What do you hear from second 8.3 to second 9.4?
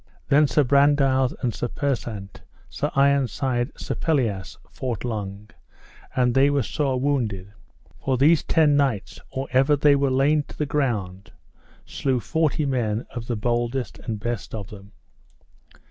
ten knights,